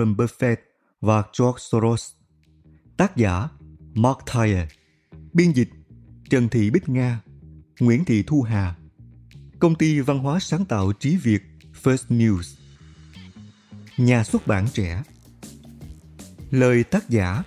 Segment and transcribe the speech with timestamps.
[0.00, 0.56] Warren Buffett
[1.00, 2.12] và George Soros.
[2.96, 3.48] Tác giả
[3.94, 4.68] Mark Thayer
[5.32, 5.68] Biên dịch
[6.30, 7.20] Trần Thị Bích Nga
[7.80, 8.74] Nguyễn Thị Thu Hà.
[9.58, 11.42] Công ty văn hóa sáng tạo trí Việt
[11.82, 12.58] First News.
[13.96, 15.02] Nhà xuất bản trẻ.
[16.50, 17.42] Lời tác giả.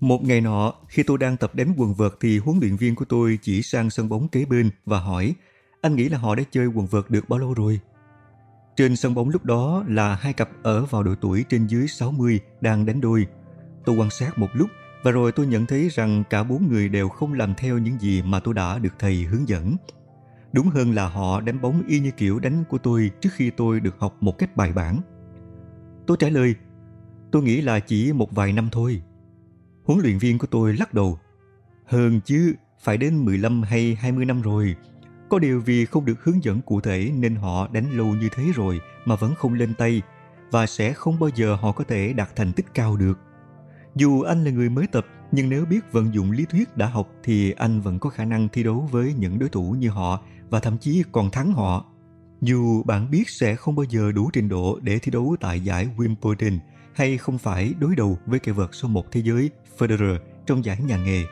[0.00, 3.04] Một ngày nọ, khi tôi đang tập đánh quần vợt thì huấn luyện viên của
[3.04, 5.34] tôi chỉ sang sân bóng kế bên và hỏi
[5.80, 7.80] anh nghĩ là họ đã chơi quần vợt được bao lâu rồi?
[8.80, 12.40] Trên sân bóng lúc đó là hai cặp ở vào độ tuổi trên dưới 60
[12.60, 13.26] đang đánh đôi.
[13.84, 14.70] Tôi quan sát một lúc
[15.02, 18.22] và rồi tôi nhận thấy rằng cả bốn người đều không làm theo những gì
[18.22, 19.76] mà tôi đã được thầy hướng dẫn.
[20.52, 23.80] Đúng hơn là họ đánh bóng y như kiểu đánh của tôi trước khi tôi
[23.80, 25.00] được học một cách bài bản.
[26.06, 26.54] Tôi trả lời,
[27.32, 29.02] tôi nghĩ là chỉ một vài năm thôi.
[29.84, 31.18] Huấn luyện viên của tôi lắc đầu.
[31.86, 34.76] Hơn chứ, phải đến 15 hay 20 năm rồi.
[35.30, 38.44] Có điều vì không được hướng dẫn cụ thể nên họ đánh lâu như thế
[38.54, 40.02] rồi mà vẫn không lên tay
[40.50, 43.18] và sẽ không bao giờ họ có thể đạt thành tích cao được.
[43.94, 47.08] Dù anh là người mới tập, nhưng nếu biết vận dụng lý thuyết đã học
[47.22, 50.20] thì anh vẫn có khả năng thi đấu với những đối thủ như họ
[50.50, 51.86] và thậm chí còn thắng họ.
[52.40, 55.88] Dù bạn biết sẽ không bao giờ đủ trình độ để thi đấu tại giải
[55.96, 56.58] Wimbledon
[56.94, 60.78] hay không phải đối đầu với cây vợt số 1 thế giới Federer trong giải
[60.86, 61.24] nhà nghề,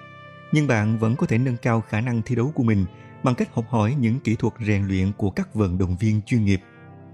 [0.53, 2.87] nhưng bạn vẫn có thể nâng cao khả năng thi đấu của mình
[3.23, 6.45] bằng cách học hỏi những kỹ thuật rèn luyện của các vận động viên chuyên
[6.45, 6.61] nghiệp.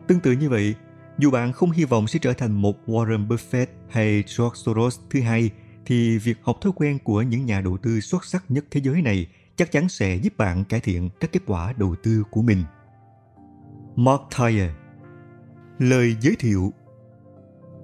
[0.06, 0.74] Tương tự như vậy,
[1.18, 5.20] dù bạn không hy vọng sẽ trở thành một Warren Buffett hay George Soros thứ
[5.20, 5.50] hai,
[5.86, 9.02] thì việc học thói quen của những nhà đầu tư xuất sắc nhất thế giới
[9.02, 12.64] này chắc chắn sẽ giúp bạn cải thiện các kết quả đầu tư của mình.
[13.96, 14.70] Mark Thayer
[15.78, 16.72] Lời giới thiệu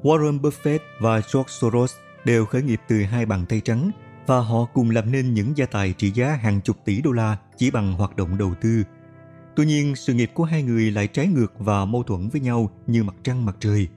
[0.03, 3.91] Warren Buffett và George Soros đều khởi nghiệp từ hai bàn tay trắng
[4.27, 7.37] và họ cùng làm nên những gia tài trị giá hàng chục tỷ đô la
[7.61, 8.85] chỉ bằng hoạt động đầu tư–
[9.57, 12.71] Tuy nhiên, sự nghiệp của hai người lại trái ngược và mâu thuẫn với nhau
[12.87, 13.89] như mặt trăng mặt trời.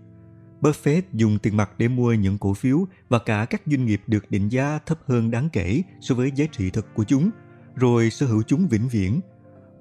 [0.61, 4.31] Buffett dùng tiền mặt để mua những cổ phiếu và cả các doanh nghiệp được
[4.31, 7.29] định giá thấp hơn đáng kể so với giá trị thực của chúng,
[7.75, 9.21] rồi sở hữu chúng vĩnh viễn.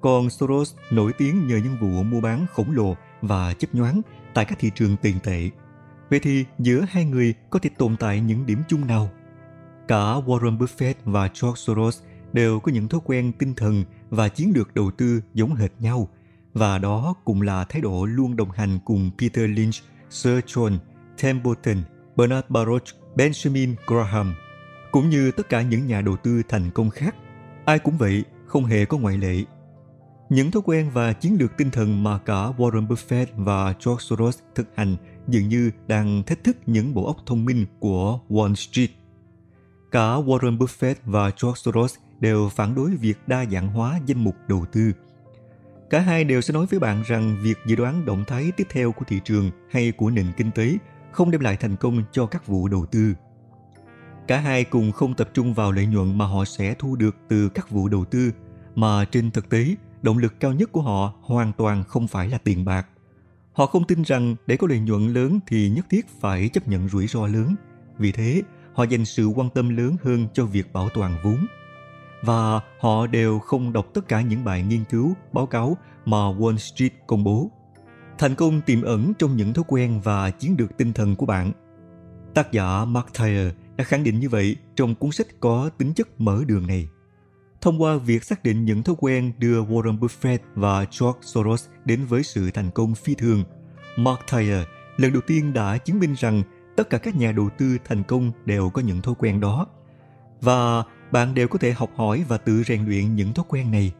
[0.01, 4.01] Còn Soros nổi tiếng nhờ những vụ mua bán khổng lồ và chấp nhoáng
[4.33, 5.49] tại các thị trường tiền tệ.
[6.09, 9.09] Vậy thì giữa hai người có thể tồn tại những điểm chung nào?
[9.87, 12.01] Cả Warren Buffett và George Soros
[12.33, 16.09] đều có những thói quen tinh thần và chiến lược đầu tư giống hệt nhau
[16.53, 19.75] và đó cũng là thái độ luôn đồng hành cùng Peter Lynch,
[20.09, 20.77] Sir John,
[21.21, 21.77] Templeton,
[22.15, 22.83] Bernard Baruch,
[23.15, 24.33] Benjamin Graham
[24.93, 27.15] cũng như tất cả những nhà đầu tư thành công khác.
[27.65, 29.43] Ai cũng vậy, không hề có ngoại lệ.
[30.29, 34.39] Những thói quen và chiến lược tinh thần mà cả Warren Buffett và George Soros
[34.55, 34.95] thực hành
[35.27, 38.89] dường như đang thách thức những bộ óc thông minh của Wall Street.
[39.91, 44.35] Cả Warren Buffett và George Soros đều phản đối việc đa dạng hóa danh mục
[44.47, 44.91] đầu tư.
[45.89, 48.91] Cả hai đều sẽ nói với bạn rằng việc dự đoán động thái tiếp theo
[48.91, 50.77] của thị trường hay của nền kinh tế
[51.11, 53.13] không đem lại thành công cho các vụ đầu tư.
[54.27, 57.49] Cả hai cùng không tập trung vào lợi nhuận mà họ sẽ thu được từ
[57.49, 58.31] các vụ đầu tư,
[58.75, 62.37] mà trên thực tế, động lực cao nhất của họ hoàn toàn không phải là
[62.37, 62.87] tiền bạc.
[63.53, 66.89] Họ không tin rằng để có lợi nhuận lớn thì nhất thiết phải chấp nhận
[66.89, 67.55] rủi ro lớn.
[67.97, 68.41] Vì thế,
[68.73, 71.47] họ dành sự quan tâm lớn hơn cho việc bảo toàn vốn
[72.25, 76.57] và họ đều không đọc tất cả những bài nghiên cứu, báo cáo mà Wall
[76.57, 77.51] Street công bố.
[78.17, 81.51] Thành công tiềm ẩn trong những thói quen và chiến lược tinh thần của bạn.
[82.33, 86.21] Tác giả Mark Thayer đã khẳng định như vậy trong cuốn sách có tính chất
[86.21, 86.87] mở đường này.
[87.61, 92.05] Thông qua việc xác định những thói quen đưa Warren Buffett và George Soros đến
[92.05, 93.43] với sự thành công phi thường,
[93.97, 94.63] Mark Thayer
[94.97, 96.43] lần đầu tiên đã chứng minh rằng
[96.75, 99.67] tất cả các nhà đầu tư thành công đều có những thói quen đó.
[100.41, 100.83] Và
[101.13, 103.91] bạn đều có thể học hỏi và tự rèn luyện những thói quen này.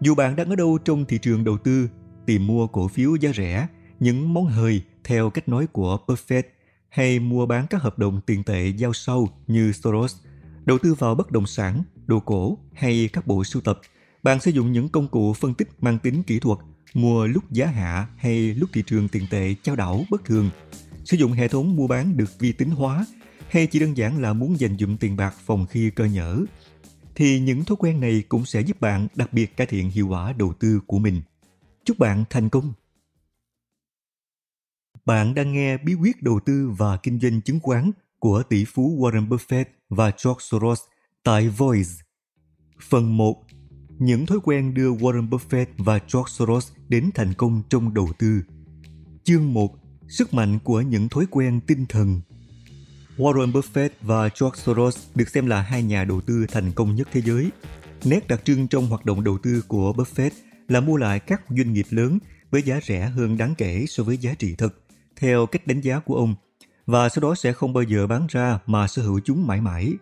[0.00, 1.88] Dù bạn đang ở đâu trong thị trường đầu tư,
[2.26, 3.66] tìm mua cổ phiếu giá rẻ,
[4.00, 6.42] những món hời theo cách nói của Buffett
[6.88, 10.16] hay mua bán các hợp đồng tiền tệ giao sâu như Soros,
[10.64, 13.80] đầu tư vào bất động sản, đồ cổ hay các bộ sưu tập,
[14.22, 16.58] bạn sử dụng những công cụ phân tích mang tính kỹ thuật,
[16.94, 20.50] mua lúc giá hạ hay lúc thị trường tiền tệ trao đảo bất thường,
[21.04, 23.06] sử dụng hệ thống mua bán được vi tính hóa
[23.48, 26.44] hay chỉ đơn giản là muốn dành dụm tiền bạc phòng khi cơ nhở,
[27.14, 30.32] thì những thói quen này cũng sẽ giúp bạn đặc biệt cải thiện hiệu quả
[30.32, 31.22] đầu tư của mình.
[31.84, 32.72] Chúc bạn thành công!
[35.04, 38.98] Bạn đang nghe bí quyết đầu tư và kinh doanh chứng khoán của tỷ phú
[39.00, 40.80] Warren Buffett và George Soros
[41.22, 41.90] tại Voice.
[42.88, 43.44] Phần 1.
[43.98, 48.42] Những thói quen đưa Warren Buffett và George Soros đến thành công trong đầu tư.
[49.24, 49.76] Chương 1.
[50.08, 52.20] Sức mạnh của những thói quen tinh thần
[53.16, 57.08] Warren Buffett và George Soros được xem là hai nhà đầu tư thành công nhất
[57.12, 57.50] thế giới.
[58.04, 60.30] Nét đặc trưng trong hoạt động đầu tư của Buffett
[60.68, 62.18] là mua lại các doanh nghiệp lớn
[62.50, 64.82] với giá rẻ hơn đáng kể so với giá trị thực,
[65.16, 66.34] theo cách đánh giá của ông,
[66.86, 69.92] và sau đó sẽ không bao giờ bán ra mà sở hữu chúng mãi mãi.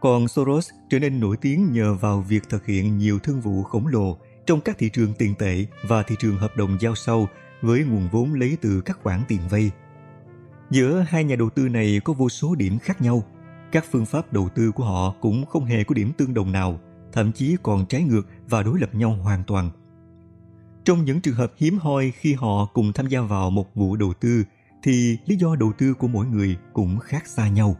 [0.00, 3.86] Còn Soros trở nên nổi tiếng nhờ vào việc thực hiện nhiều thương vụ khổng
[3.86, 7.28] lồ trong các thị trường tiền tệ và thị trường hợp đồng giao sau
[7.62, 9.70] với nguồn vốn lấy từ các khoản tiền vay.
[10.74, 13.22] Giữa hai nhà đầu tư này có vô số điểm khác nhau.
[13.72, 16.80] Các phương pháp đầu tư của họ cũng không hề có điểm tương đồng nào,
[17.12, 19.70] thậm chí còn trái ngược và đối lập nhau hoàn toàn.
[20.84, 24.12] Trong những trường hợp hiếm hoi khi họ cùng tham gia vào một vụ đầu
[24.20, 24.44] tư
[24.82, 27.76] thì lý do đầu tư của mỗi người cũng khác xa nhau.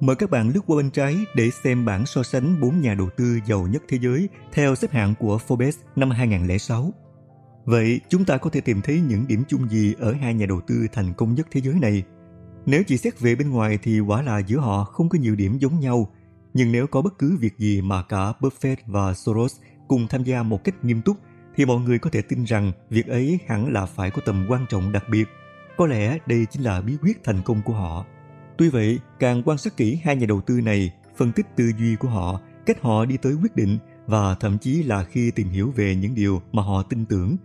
[0.00, 3.08] Mời các bạn lướt qua bên trái để xem bảng so sánh 4 nhà đầu
[3.16, 6.92] tư giàu nhất thế giới theo xếp hạng của Forbes năm 2006.
[7.68, 10.60] Vậy chúng ta có thể tìm thấy những điểm chung gì ở hai nhà đầu
[10.60, 12.02] tư thành công nhất thế giới này?
[12.66, 15.58] Nếu chỉ xét về bên ngoài thì quả là giữa họ không có nhiều điểm
[15.58, 16.12] giống nhau.
[16.54, 19.56] Nhưng nếu có bất cứ việc gì mà cả Buffett và Soros
[19.88, 21.16] cùng tham gia một cách nghiêm túc
[21.56, 24.66] thì mọi người có thể tin rằng việc ấy hẳn là phải có tầm quan
[24.70, 25.28] trọng đặc biệt.
[25.76, 28.04] Có lẽ đây chính là bí quyết thành công của họ.
[28.58, 31.96] Tuy vậy, càng quan sát kỹ hai nhà đầu tư này, phân tích tư duy
[31.96, 35.72] của họ, cách họ đi tới quyết định và thậm chí là khi tìm hiểu
[35.76, 37.36] về những điều mà họ tin tưởng,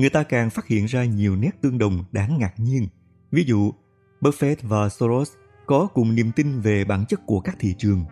[0.00, 2.88] người ta càng phát hiện ra nhiều nét tương đồng đáng ngạc nhiên.
[3.30, 3.72] Ví dụ,
[4.20, 5.30] Buffett và Soros
[5.66, 8.04] có cùng niềm tin về bản chất của các thị trường.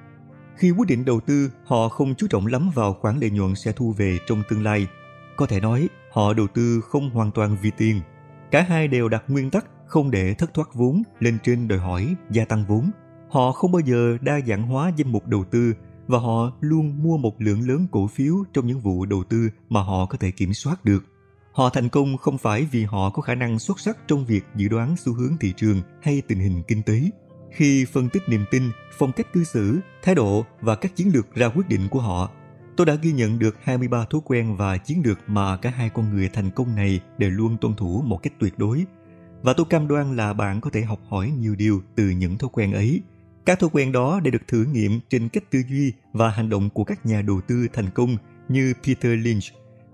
[0.57, 3.73] Khi quyết định đầu tư, họ không chú trọng lắm vào khoản lợi nhuận sẽ
[3.73, 4.87] thu về trong tương lai.
[5.37, 8.01] Có thể nói, họ đầu tư không hoàn toàn vì tiền.
[8.51, 12.15] Cả hai đều đặt nguyên tắc không để thất thoát vốn lên trên đòi hỏi
[12.31, 12.91] gia tăng vốn.
[13.31, 15.75] Họ không bao giờ đa dạng hóa danh mục đầu tư
[16.07, 19.83] và họ luôn mua một lượng lớn cổ phiếu trong những vụ đầu tư mà
[19.83, 21.05] họ có thể kiểm soát được.
[21.59, 24.69] Họ thành công không phải vì họ có khả năng xuất sắc trong việc dự
[24.69, 27.01] đoán xu hướng thị trường hay tình hình kinh tế.
[27.53, 28.63] Khi phân tích niềm tin,
[28.99, 32.31] phong cách cư xử, thái độ và các chiến lược ra quyết định của họ,
[32.77, 36.11] tôi đã ghi nhận được 23 thói quen và chiến lược mà cả hai con
[36.11, 38.85] người thành công này đều luôn tuân thủ một cách tuyệt đối
[39.43, 42.51] và tôi cam đoan là bạn có thể học hỏi nhiều điều từ những thói
[42.53, 43.03] quen ấy.
[43.47, 46.71] Các thói quen đó đã được thử nghiệm trên cách tư duy và hành động
[46.71, 48.17] của các nhà đầu tư thành công
[48.49, 49.45] như Peter Lynch,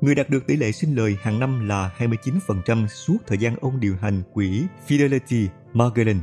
[0.00, 3.80] người đạt được tỷ lệ sinh lời hàng năm là 29% suốt thời gian ông
[3.80, 6.20] điều hành quỹ Fidelity Magellan.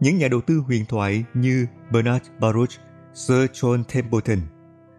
[0.00, 2.70] Những nhà đầu tư huyền thoại như Bernard Baruch,
[3.14, 4.38] Sir John Templeton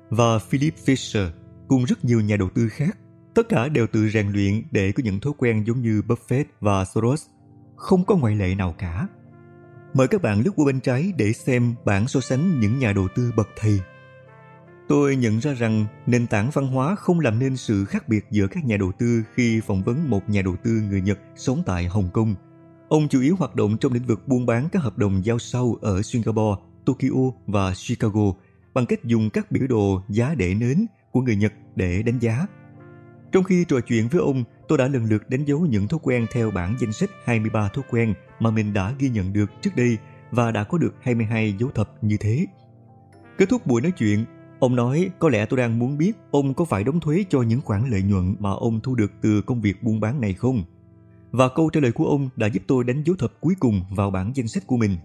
[0.09, 1.29] và Philip Fisher
[1.67, 2.97] cùng rất nhiều nhà đầu tư khác
[3.37, 6.85] tất cả đều tự rèn luyện để có những thói quen giống như Buffett và
[6.85, 7.25] Soros
[7.75, 9.07] không có ngoại lệ nào cả.
[9.93, 13.07] Mời các bạn lướt qua bên trái để xem bảng so sánh những nhà đầu
[13.15, 13.79] tư bậc thầy.
[14.87, 18.47] Tôi nhận ra rằng nền tảng văn hóa không làm nên sự khác biệt giữa
[18.47, 21.85] các nhà đầu tư khi phỏng vấn một nhà đầu tư người Nhật sống tại
[21.85, 22.35] Hồng Kông.
[22.89, 25.75] Ông chủ yếu hoạt động trong lĩnh vực buôn bán các hợp đồng giao sau
[25.81, 28.33] ở Singapore, Tokyo và Chicago
[28.73, 32.47] bằng cách dùng các biểu đồ giá để nến của người Nhật để đánh giá
[33.31, 36.25] trong khi trò chuyện với ông, tôi đã lần lượt đánh dấu những thói quen
[36.31, 39.97] theo bản danh sách 23 thói quen mà mình đã ghi nhận được trước đây
[40.31, 42.45] và đã có được 22 dấu thập như thế.
[43.37, 44.25] Kết thúc buổi nói chuyện,
[44.59, 47.61] ông nói, có lẽ tôi đang muốn biết ông có phải đóng thuế cho những
[47.61, 50.63] khoản lợi nhuận mà ông thu được từ công việc buôn bán này không?
[51.31, 54.11] Và câu trả lời của ông đã giúp tôi đánh dấu thập cuối cùng vào
[54.11, 54.97] bản danh sách của mình.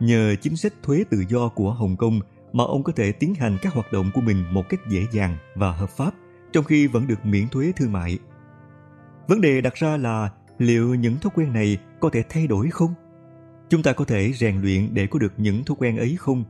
[0.00, 2.20] Nhờ chính sách thuế tự do của Hồng Kông
[2.52, 5.36] mà ông có thể tiến hành các hoạt động của mình một cách dễ dàng
[5.54, 6.14] và hợp pháp,
[6.52, 8.18] trong khi vẫn được miễn thuế thương mại.
[9.28, 12.94] Vấn đề đặt ra là liệu những thói quen này có thể thay đổi không?
[13.68, 16.44] Chúng ta có thể rèn luyện để có được những thói quen ấy không?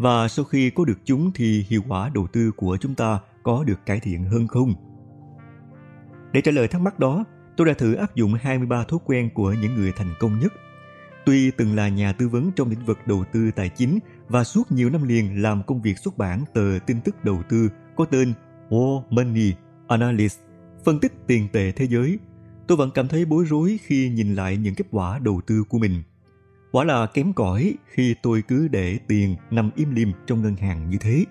[0.00, 3.64] Và sau khi có được chúng thì hiệu quả đầu tư của chúng ta có
[3.64, 4.74] được cải thiện hơn không?
[6.32, 7.24] Để trả lời thắc mắc đó,
[7.56, 10.52] tôi đã thử áp dụng 23 thói quen của những người thành công nhất.
[11.26, 14.72] Tuy từng là nhà tư vấn trong lĩnh vực đầu tư tài chính và suốt
[14.72, 18.32] nhiều năm liền làm công việc xuất bản tờ tin tức đầu tư có tên
[18.68, 19.52] World Money
[19.88, 20.38] Analyst,
[20.84, 22.18] phân tích tiền tệ thế giới,
[22.66, 25.78] tôi vẫn cảm thấy bối rối khi nhìn lại những kết quả đầu tư của
[25.78, 26.02] mình.
[26.72, 30.90] Quả là kém cỏi khi tôi cứ để tiền nằm im lìm trong ngân hàng
[30.90, 31.24] như thế.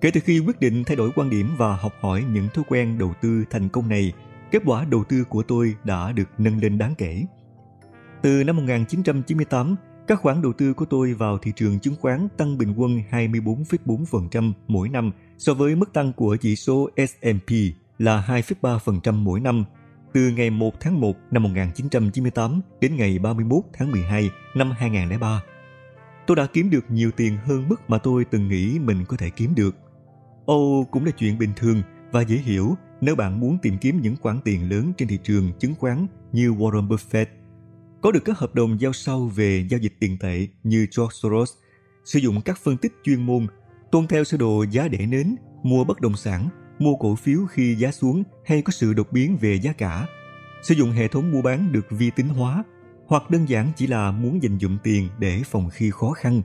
[0.00, 2.98] Kể từ khi quyết định thay đổi quan điểm và học hỏi những thói quen
[2.98, 4.12] đầu tư thành công này,
[4.50, 7.24] kết quả đầu tư của tôi đã được nâng lên đáng kể.
[8.22, 12.58] Từ năm 1998, các khoản đầu tư của tôi vào thị trường chứng khoán tăng
[12.58, 17.50] bình quân 24,4% mỗi năm so với mức tăng của chỉ số S&P
[17.98, 19.64] là 2,3% mỗi năm
[20.16, 25.42] từ ngày 1 tháng 1 năm 1998 đến ngày 31 tháng 12 năm 2003.
[26.26, 29.30] Tôi đã kiếm được nhiều tiền hơn mức mà tôi từng nghĩ mình có thể
[29.30, 29.76] kiếm được.
[30.44, 31.82] ô cũng là chuyện bình thường
[32.12, 35.52] và dễ hiểu nếu bạn muốn tìm kiếm những khoản tiền lớn trên thị trường
[35.58, 37.26] chứng khoán như Warren Buffett
[38.02, 41.50] có được các hợp đồng giao sau về giao dịch tiền tệ như George Soros,
[42.04, 43.46] sử dụng các phân tích chuyên môn,
[43.92, 47.74] tuân theo sơ đồ giá để nến, mua bất động sản, mua cổ phiếu khi
[47.74, 50.06] giá xuống hay có sự đột biến về giá cả.
[50.62, 52.64] sử dụng hệ thống mua bán được vi tính hóa
[53.06, 56.42] hoặc đơn giản chỉ là muốn dành dụm tiền để phòng khi khó khăn.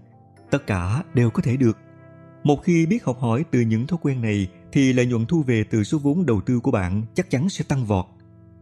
[0.52, 1.78] Tất cả đều có thể được.
[2.44, 5.64] Một khi biết học hỏi từ những thói quen này thì lợi nhuận thu về
[5.70, 8.06] từ số vốn đầu tư của bạn chắc chắn sẽ tăng vọt.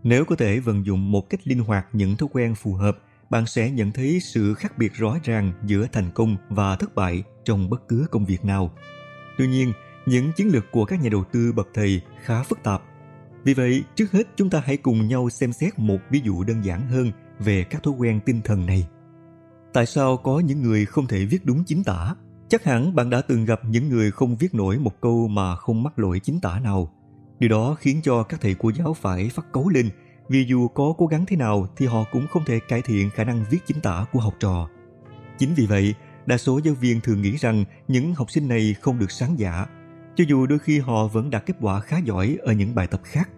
[0.03, 2.97] Nếu có thể vận dụng một cách linh hoạt những thói quen phù hợp,
[3.29, 7.23] bạn sẽ nhận thấy sự khác biệt rõ ràng giữa thành công và thất bại
[7.43, 8.71] trong bất cứ công việc nào.
[9.37, 9.73] Tuy nhiên,
[10.09, 12.81] những chiến lược của các nhà đầu tư bậc thầy khá phức tạp.
[13.43, 16.65] Vì vậy, trước hết chúng ta hãy cùng nhau xem xét một ví dụ đơn
[16.65, 18.87] giản hơn về các thói quen tinh thần này.
[19.73, 22.15] Tại sao có những người không thể viết đúng chính tả?
[22.47, 25.83] Chắc hẳn bạn đã từng gặp những người không viết nổi một câu mà không
[25.83, 26.93] mắc lỗi chính tả nào.
[27.39, 29.89] Điều đó khiến cho các thầy cô giáo phải phát cấu lên
[30.29, 33.23] vì dù có cố gắng thế nào thì họ cũng không thể cải thiện khả
[33.23, 34.69] năng viết chính tả của học trò.
[35.37, 35.93] Chính vì vậy,
[36.25, 39.65] đa số giáo viên thường nghĩ rằng những học sinh này không được sáng dạ,
[40.19, 43.01] cho dù đôi khi họ vẫn đạt kết quả khá giỏi ở những bài tập
[43.03, 43.29] khác.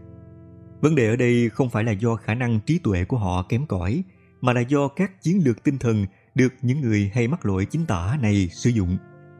[0.82, 3.66] Vấn đề ở đây không phải là do khả năng trí tuệ của họ kém
[3.66, 4.04] cỏi,
[4.42, 7.86] mà là do các chiến lược tinh thần được những người hay mắc lỗi chính
[7.86, 8.98] tả này sử dụng.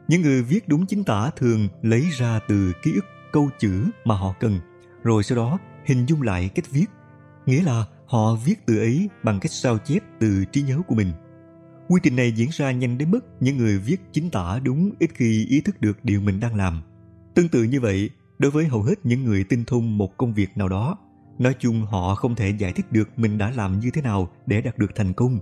[0.08, 4.14] Những người viết đúng chính tả thường lấy ra từ ký ức câu chữ mà
[4.14, 4.60] họ cần,
[5.02, 6.86] rồi sau đó hình dung lại cách viết.
[7.46, 11.12] Nghĩa là họ viết từ ấy bằng cách sao chép từ trí nhớ của mình.
[11.88, 15.10] Quy trình này diễn ra nhanh đến mức những người viết chính tả đúng ít
[15.14, 16.82] khi ý thức được điều mình đang làm.
[17.34, 20.56] Tương tự như vậy, đối với hầu hết những người tinh thông một công việc
[20.56, 20.98] nào đó,
[21.38, 24.60] nói chung họ không thể giải thích được mình đã làm như thế nào để
[24.60, 25.38] đạt được thành công.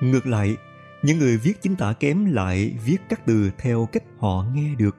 [0.00, 0.56] Ngược lại,
[1.02, 4.96] những người viết chính tả kém lại viết các từ theo cách họ nghe được.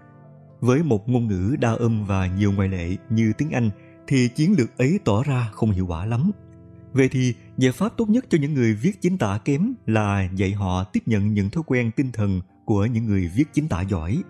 [0.59, 3.69] Với một ngôn ngữ đa âm và nhiều ngoại lệ như tiếng Anh
[4.07, 6.31] thì chiến lược ấy tỏ ra không hiệu quả lắm.
[6.93, 10.51] Vậy thì giải pháp tốt nhất cho những người viết chính tả kém là dạy
[10.51, 14.23] họ tiếp nhận những thói quen tinh thần của những người viết chính tả giỏi.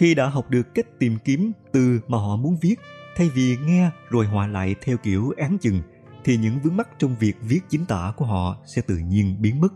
[0.00, 2.74] Khi đã học được cách tìm kiếm từ mà họ muốn viết,
[3.16, 5.80] thay vì nghe rồi hòa lại theo kiểu án chừng,
[6.24, 9.60] thì những vướng mắc trong việc viết chính tả của họ sẽ tự nhiên biến
[9.60, 9.72] mất.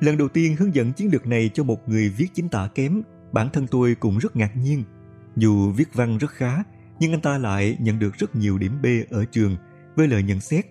[0.00, 3.02] Lần đầu tiên hướng dẫn chiến lược này cho một người viết chính tả kém,
[3.32, 4.84] bản thân tôi cũng rất ngạc nhiên.
[5.36, 6.62] Dù viết văn rất khá,
[7.00, 9.56] nhưng anh ta lại nhận được rất nhiều điểm B ở trường
[9.96, 10.66] với lời nhận xét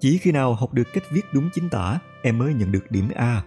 [0.00, 3.08] chỉ khi nào học được cách viết đúng chính tả, em mới nhận được điểm
[3.14, 3.42] A.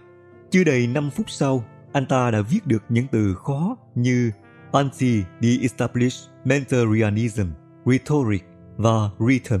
[0.50, 4.32] Chưa đầy 5 phút sau, anh ta đã viết được những từ khó như
[4.76, 7.46] anti the established mentarianism,
[7.84, 8.44] rhetoric
[8.76, 9.60] và rhythm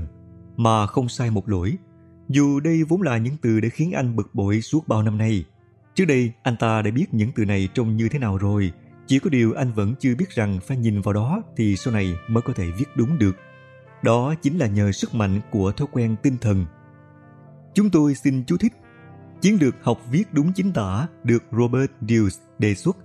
[0.56, 1.76] mà không sai một lỗi.
[2.28, 5.44] Dù đây vốn là những từ để khiến anh bực bội suốt bao năm nay.
[5.94, 8.72] Trước đây, anh ta đã biết những từ này trông như thế nào rồi.
[9.06, 12.14] Chỉ có điều anh vẫn chưa biết rằng phải nhìn vào đó thì sau này
[12.28, 13.36] mới có thể viết đúng được.
[14.02, 16.66] Đó chính là nhờ sức mạnh của thói quen tinh thần
[17.76, 18.72] Chúng tôi xin chú thích.
[19.40, 22.96] Chiến lược học viết đúng chính tả được Robert Dewes đề xuất.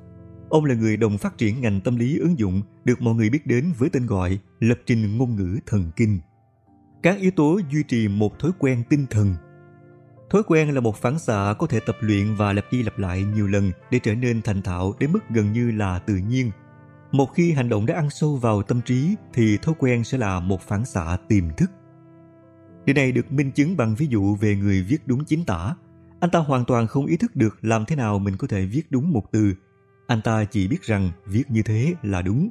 [0.51, 3.47] Ông là người đồng phát triển ngành tâm lý ứng dụng, được mọi người biết
[3.47, 6.19] đến với tên gọi lập trình ngôn ngữ thần kinh.
[7.03, 9.35] Các yếu tố duy trì một thói quen tinh thần
[10.31, 13.23] Thói quen là một phản xạ có thể tập luyện và lặp đi lặp lại
[13.23, 16.51] nhiều lần để trở nên thành thạo đến mức gần như là tự nhiên.
[17.11, 20.39] Một khi hành động đã ăn sâu vào tâm trí thì thói quen sẽ là
[20.39, 21.71] một phản xạ tiềm thức.
[22.85, 25.75] Điều này được minh chứng bằng ví dụ về người viết đúng chính tả.
[26.19, 28.83] Anh ta hoàn toàn không ý thức được làm thế nào mình có thể viết
[28.89, 29.53] đúng một từ.
[30.11, 32.49] Anh ta chỉ biết rằng viết như thế là đúng.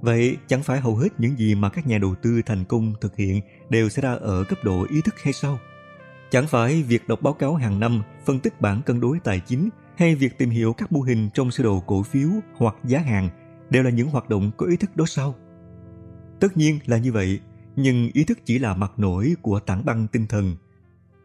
[0.00, 3.16] Vậy chẳng phải hầu hết những gì mà các nhà đầu tư thành công thực
[3.16, 5.58] hiện đều xảy ra ở cấp độ ý thức hay sao?
[6.30, 9.68] Chẳng phải việc đọc báo cáo hàng năm, phân tích bản cân đối tài chính
[9.96, 13.28] hay việc tìm hiểu các mô hình trong sơ đồ cổ phiếu hoặc giá hàng
[13.70, 15.34] đều là những hoạt động có ý thức đó sao?
[16.40, 17.40] Tất nhiên là như vậy,
[17.76, 20.56] nhưng ý thức chỉ là mặt nổi của tảng băng tinh thần.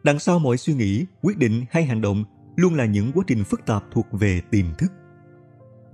[0.02, 2.24] Đằng sau mọi suy nghĩ, quyết định hay hành động
[2.56, 4.92] luôn là những quá trình phức tạp thuộc về tiềm thức.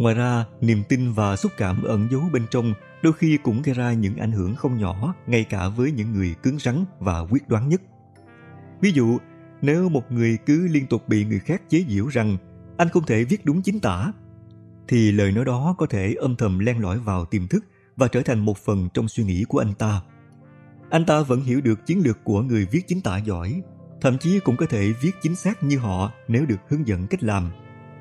[0.00, 3.74] Ngoài ra, niềm tin và xúc cảm ẩn giấu bên trong đôi khi cũng gây
[3.74, 7.48] ra những ảnh hưởng không nhỏ ngay cả với những người cứng rắn và quyết
[7.48, 7.82] đoán nhất.
[8.80, 9.18] Ví dụ,
[9.62, 12.36] nếu một người cứ liên tục bị người khác chế giễu rằng
[12.76, 14.12] anh không thể viết đúng chính tả,
[14.88, 17.64] thì lời nói đó có thể âm thầm len lỏi vào tiềm thức
[17.96, 20.02] và trở thành một phần trong suy nghĩ của anh ta.
[20.90, 23.62] Anh ta vẫn hiểu được chiến lược của người viết chính tả giỏi,
[24.00, 27.22] thậm chí cũng có thể viết chính xác như họ nếu được hướng dẫn cách
[27.22, 27.50] làm.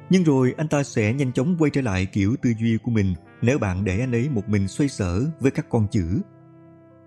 [0.10, 3.16] Nhưng rồi anh ta sẽ nhanh chóng quay trở lại kiểu tư duy của mình
[3.42, 6.22] nếu bạn để anh ấy một mình xoay sở với các con chữ.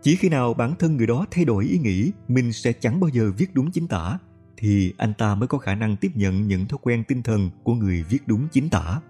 [0.03, 3.09] Chỉ khi nào bản thân người đó thay đổi ý nghĩ mình sẽ chẳng bao
[3.09, 4.19] giờ viết đúng chính tả,
[4.57, 7.75] thì anh ta mới có khả năng tiếp nhận những thói quen tinh thần của
[7.75, 9.01] người viết đúng chính tả.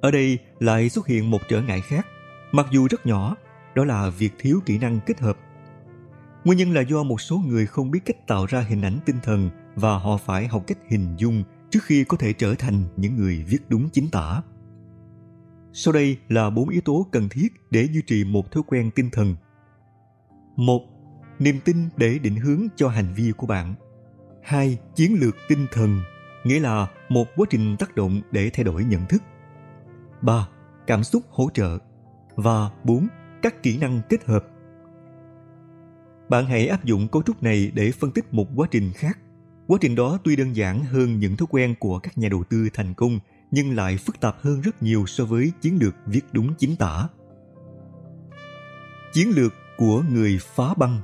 [0.00, 2.06] Ở đây lại xuất hiện một trở ngại khác,
[2.52, 3.36] mặc dù rất nhỏ
[3.74, 5.38] đó là việc thiếu kỹ năng kết hợp.
[6.44, 9.16] Nguyên nhân là do một số người không biết cách tạo ra hình ảnh tinh
[9.22, 13.16] thần và họ phải học cách hình dung trước khi có thể trở thành những
[13.16, 14.42] người viết đúng chính tả.
[15.72, 19.10] Sau đây là bốn yếu tố cần thiết để duy trì một thói quen tinh
[19.12, 19.36] thần.
[20.56, 20.80] Một,
[21.38, 23.74] niềm tin để định hướng cho hành vi của bạn.
[24.42, 26.00] Hai, chiến lược tinh thần,
[26.44, 29.22] nghĩa là một quá trình tác động để thay đổi nhận thức.
[30.22, 30.48] Ba,
[30.86, 31.78] cảm xúc hỗ trợ.
[32.34, 33.08] Và bốn,
[33.42, 34.44] các kỹ năng kết hợp.
[36.28, 39.18] Bạn hãy áp dụng cấu trúc này để phân tích một quá trình khác.
[39.66, 42.68] Quá trình đó tuy đơn giản hơn những thói quen của các nhà đầu tư
[42.74, 43.18] thành công
[43.50, 47.08] nhưng lại phức tạp hơn rất nhiều so với chiến lược viết đúng chính tả.
[49.12, 51.00] Chiến lược của người phá băng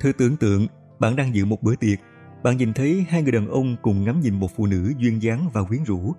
[0.00, 0.66] Thử tưởng tượng,
[0.98, 1.98] bạn đang dự một bữa tiệc.
[2.42, 5.48] Bạn nhìn thấy hai người đàn ông cùng ngắm nhìn một phụ nữ duyên dáng
[5.52, 6.14] và quyến rũ.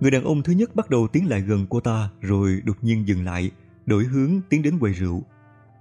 [0.00, 3.08] Người đàn ông thứ nhất bắt đầu tiến lại gần cô ta rồi đột nhiên
[3.08, 3.50] dừng lại,
[3.86, 5.22] đổi hướng tiến đến quầy rượu.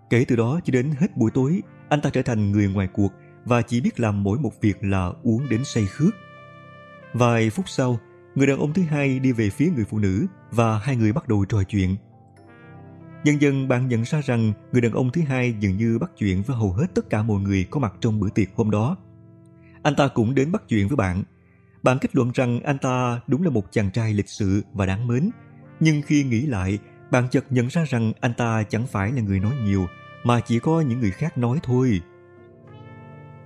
[0.09, 3.11] Kể từ đó cho đến hết buổi tối, anh ta trở thành người ngoài cuộc
[3.45, 6.13] và chỉ biết làm mỗi một việc là uống đến say khướt.
[7.13, 7.99] Vài phút sau,
[8.35, 11.27] người đàn ông thứ hai đi về phía người phụ nữ và hai người bắt
[11.27, 11.95] đầu trò chuyện.
[13.23, 16.41] Dần dần bạn nhận ra rằng người đàn ông thứ hai dường như bắt chuyện
[16.41, 18.97] với hầu hết tất cả mọi người có mặt trong bữa tiệc hôm đó.
[19.83, 21.23] Anh ta cũng đến bắt chuyện với bạn.
[21.83, 25.07] Bạn kết luận rằng anh ta đúng là một chàng trai lịch sự và đáng
[25.07, 25.29] mến.
[25.79, 26.79] Nhưng khi nghĩ lại,
[27.11, 29.87] bạn chợt nhận ra rằng anh ta chẳng phải là người nói nhiều,
[30.23, 32.01] mà chỉ có những người khác nói thôi.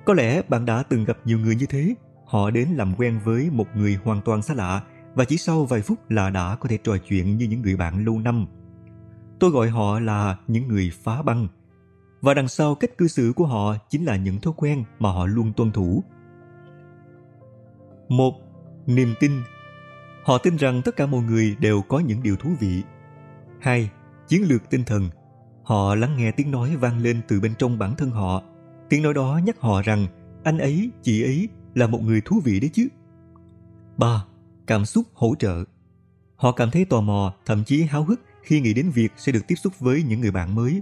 [0.06, 1.96] Có lẽ bạn đã từng gặp nhiều người như thế.
[2.26, 4.82] Họ đến làm quen với một người hoàn toàn xa lạ
[5.16, 8.06] và chỉ sau vài phút là đã có thể trò chuyện như những người bạn
[8.06, 8.46] lâu năm.
[9.40, 11.48] Tôi gọi họ là những người phá băng.
[12.22, 15.26] Và đằng sau cách cư xử của họ chính là những thói quen mà họ
[15.26, 16.04] luôn tuân thủ.
[18.10, 18.34] Một,
[18.86, 19.32] niềm tin.
[20.24, 22.84] Họ tin rằng tất cả mọi người đều có những điều thú vị.
[23.62, 23.90] Hai,
[24.28, 25.10] chiến lược tinh thần.
[25.64, 28.44] Họ lắng nghe tiếng nói vang lên từ bên trong bản thân họ.
[28.89, 30.08] Tiếng nói đó nhắc họ rằng
[30.44, 32.88] anh ấy, chị ấy là một người thú vị đấy chứ.
[33.98, 34.25] Ba,
[34.68, 35.64] cảm xúc hỗ trợ.
[36.36, 39.48] Họ cảm thấy tò mò, thậm chí háo hức khi nghĩ đến việc sẽ được
[39.48, 40.81] tiếp xúc với những người bạn mới.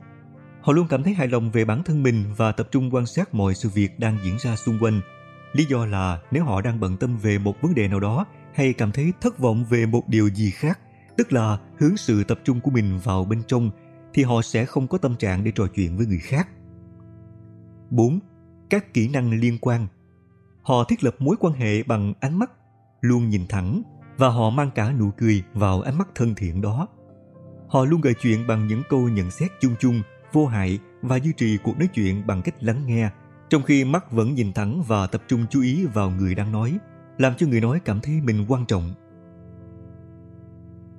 [0.62, 3.34] Họ luôn cảm thấy hài lòng về bản thân mình và tập trung quan sát
[3.34, 5.02] mọi sự việc đang diễn ra xung quanh.
[5.54, 8.74] Lý do là nếu họ đang bận tâm về một vấn đề nào đó hay
[8.74, 10.80] cảm thấy thất vọng về một điều gì khác,
[11.18, 13.72] tức là hướng sự tập trung của mình vào bên trong,
[14.14, 16.48] thì họ sẽ không có tâm trạng để trò chuyện với người khác.
[17.90, 18.20] 4.
[18.70, 19.88] Các kỹ năng liên quan
[20.62, 22.52] Họ thiết lập mối quan hệ bằng ánh mắt,
[23.02, 23.82] luôn nhìn thẳng
[24.18, 26.88] và họ mang cả nụ cười vào ánh mắt thân thiện đó.
[27.68, 30.02] Họ luôn gợi chuyện bằng những câu nhận xét chung chung,
[30.34, 33.10] vô hại và duy trì cuộc nói chuyện bằng cách lắng nghe,
[33.50, 36.78] trong khi mắt vẫn nhìn thẳng và tập trung chú ý vào người đang nói,
[37.18, 38.94] làm cho người nói cảm thấy mình quan trọng.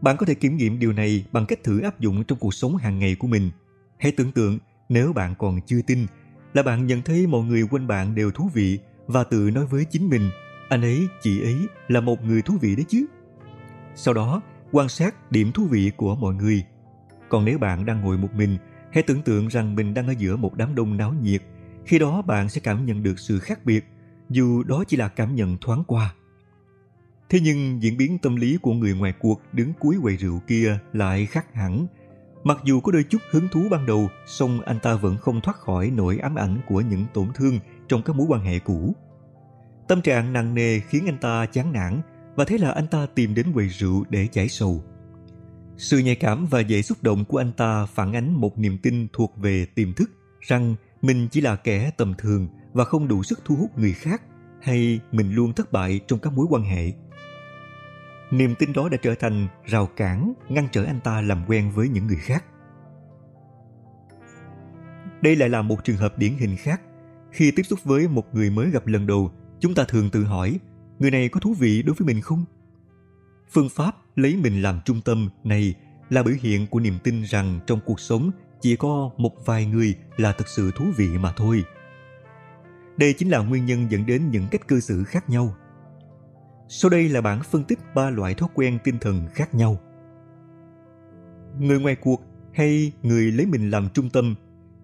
[0.00, 2.76] Bạn có thể kiểm nghiệm điều này bằng cách thử áp dụng trong cuộc sống
[2.76, 3.50] hàng ngày của mình.
[3.98, 6.06] Hãy tưởng tượng nếu bạn còn chưa tin
[6.54, 9.84] là bạn nhận thấy mọi người quanh bạn đều thú vị và tự nói với
[9.84, 10.30] chính mình
[10.68, 13.06] anh ấy, chị ấy là một người thú vị đấy chứ.
[13.94, 16.64] Sau đó, quan sát điểm thú vị của mọi người.
[17.28, 18.58] Còn nếu bạn đang ngồi một mình,
[18.92, 21.42] hãy tưởng tượng rằng mình đang ở giữa một đám đông náo nhiệt.
[21.86, 23.84] Khi đó bạn sẽ cảm nhận được sự khác biệt,
[24.30, 26.14] dù đó chỉ là cảm nhận thoáng qua.
[27.28, 30.78] Thế nhưng diễn biến tâm lý của người ngoài cuộc đứng cuối quầy rượu kia
[30.92, 31.86] lại khác hẳn.
[32.44, 35.56] Mặc dù có đôi chút hứng thú ban đầu, song anh ta vẫn không thoát
[35.56, 38.94] khỏi nỗi ám ảnh của những tổn thương trong các mối quan hệ cũ.
[39.88, 42.00] Tâm trạng nặng nề khiến anh ta chán nản
[42.36, 44.84] và thế là anh ta tìm đến quầy rượu để giải sầu.
[45.76, 49.06] Sự nhạy cảm và dễ xúc động của anh ta phản ánh một niềm tin
[49.12, 53.40] thuộc về tiềm thức rằng mình chỉ là kẻ tầm thường và không đủ sức
[53.44, 54.22] thu hút người khác
[54.62, 56.92] hay mình luôn thất bại trong các mối quan hệ.
[58.34, 61.88] Niềm tin đó đã trở thành rào cản ngăn trở anh ta làm quen với
[61.88, 62.44] những người khác.
[65.22, 66.80] Đây lại là một trường hợp điển hình khác.
[67.32, 70.60] Khi tiếp xúc với một người mới gặp lần đầu, chúng ta thường tự hỏi
[70.98, 72.44] người này có thú vị đối với mình không?
[73.50, 75.74] Phương pháp lấy mình làm trung tâm này
[76.10, 79.94] là biểu hiện của niềm tin rằng trong cuộc sống chỉ có một vài người
[80.16, 81.64] là thực sự thú vị mà thôi.
[82.96, 85.56] Đây chính là nguyên nhân dẫn đến những cách cư xử khác nhau.
[86.68, 89.80] Sau đây là bản phân tích ba loại thói quen tinh thần khác nhau.
[91.58, 92.22] Người ngoài cuộc
[92.54, 94.34] hay người lấy mình làm trung tâm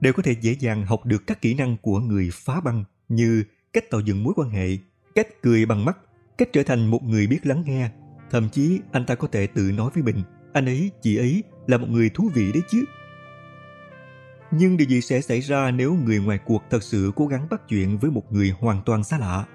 [0.00, 3.44] đều có thể dễ dàng học được các kỹ năng của người phá băng như
[3.72, 4.68] cách tạo dựng mối quan hệ,
[5.14, 5.98] cách cười bằng mắt,
[6.38, 7.90] cách trở thành một người biết lắng nghe.
[8.30, 11.78] Thậm chí anh ta có thể tự nói với mình, anh ấy, chị ấy là
[11.78, 12.84] một người thú vị đấy chứ.
[14.50, 17.68] Nhưng điều gì sẽ xảy ra nếu người ngoài cuộc thật sự cố gắng bắt
[17.68, 19.46] chuyện với một người hoàn toàn xa lạ?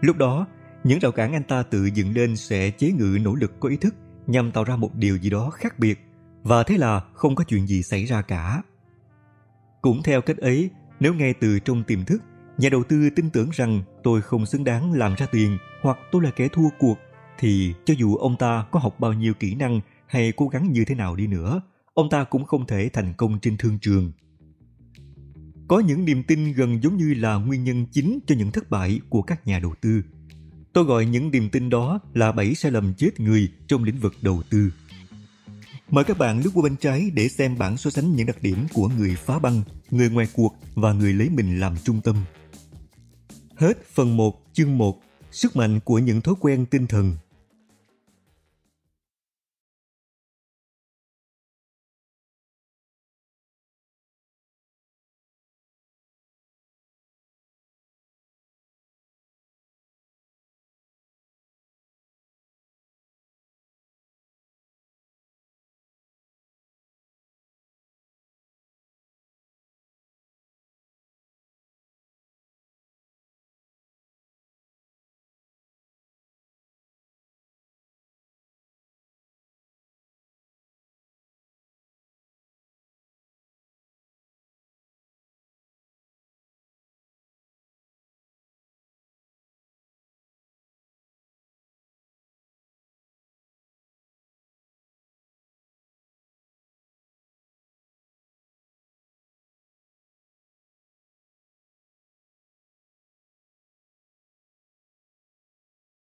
[0.00, 0.46] Lúc đó,
[0.84, 3.76] những rào cản anh ta tự dựng lên sẽ chế ngự nỗ lực có ý
[3.76, 3.94] thức
[4.26, 5.98] nhằm tạo ra một điều gì đó khác biệt
[6.42, 8.62] và thế là không có chuyện gì xảy ra cả.
[9.82, 12.22] Cũng theo cách ấy, nếu ngay từ trong tiềm thức
[12.58, 16.22] nhà đầu tư tin tưởng rằng tôi không xứng đáng làm ra tiền hoặc tôi
[16.22, 16.98] là kẻ thua cuộc
[17.38, 20.84] thì cho dù ông ta có học bao nhiêu kỹ năng hay cố gắng như
[20.84, 21.62] thế nào đi nữa
[21.94, 24.12] ông ta cũng không thể thành công trên thương trường
[25.68, 29.00] Có những niềm tin gần giống như là nguyên nhân chính cho những thất bại
[29.08, 30.02] của các nhà đầu tư.
[30.72, 34.14] Tôi gọi những niềm tin đó là bảy sai lầm chết người trong lĩnh vực
[34.22, 34.70] đầu tư.
[35.90, 38.66] Mời các bạn lướt qua bên trái để xem bảng so sánh những đặc điểm
[38.74, 42.16] của người phá băng, người ngoài cuộc và người lấy mình làm trung tâm.
[43.56, 47.16] Hết phần 1, chương 1, sức mạnh của những thói quen tinh thần